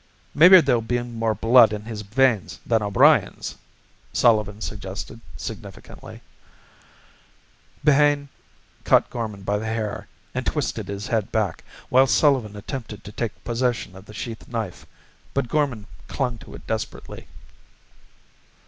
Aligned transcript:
"Maybe 0.33 0.59
there'll 0.61 0.81
be 0.81 0.99
more 1.03 1.35
blood 1.35 1.71
in 1.71 1.85
his 1.85 2.01
veins 2.01 2.59
than 2.65 2.81
O'Brien's," 2.81 3.55
Sullivan 4.13 4.59
suggested 4.59 5.21
significantly. 5.37 6.21
Behane 7.83 8.27
caught 8.83 9.11
Gorman 9.11 9.43
by 9.43 9.59
the 9.59 9.67
hair 9.67 10.07
and 10.33 10.43
twisted 10.43 10.87
his 10.87 11.05
head 11.05 11.31
back, 11.31 11.63
while 11.89 12.07
Sullivan 12.07 12.55
attempted 12.55 13.03
to 13.03 13.11
take 13.11 13.43
possession 13.43 13.95
of 13.95 14.05
the 14.05 14.13
sheath 14.15 14.47
knife. 14.47 14.87
But 15.35 15.47
Gorman 15.47 15.85
clung 16.07 16.39
to 16.39 16.55
it 16.55 16.65
desperately. 16.65 17.27